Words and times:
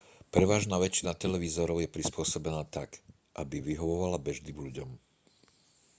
prevažná 0.35 0.77
väčšina 0.85 1.13
televízorov 1.23 1.77
je 1.85 1.85
prispôsobená 1.95 2.61
tak 2.75 2.89
aby 3.41 3.57
vyhovovala 3.69 4.17
bežným 4.27 4.57
ľuďom 4.65 4.89